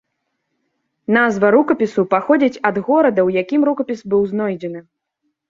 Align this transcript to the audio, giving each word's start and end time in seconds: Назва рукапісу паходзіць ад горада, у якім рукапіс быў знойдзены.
Назва 1.17 1.47
рукапісу 1.55 2.05
паходзіць 2.15 2.61
ад 2.71 2.81
горада, 2.89 3.27
у 3.29 3.31
якім 3.43 3.61
рукапіс 3.71 3.99
быў 4.15 4.27
знойдзены. 4.35 4.85